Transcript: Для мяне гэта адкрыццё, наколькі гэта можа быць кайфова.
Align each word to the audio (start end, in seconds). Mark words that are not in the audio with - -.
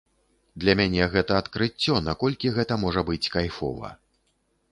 Для 0.61 0.73
мяне 0.79 1.03
гэта 1.15 1.35
адкрыццё, 1.41 1.99
наколькі 2.07 2.53
гэта 2.57 2.79
можа 2.87 3.01
быць 3.09 3.31
кайфова. 3.35 3.93